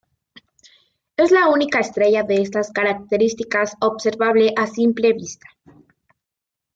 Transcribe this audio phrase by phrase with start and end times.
[1.15, 5.45] Es la única estrella de estas características observable a simple vista.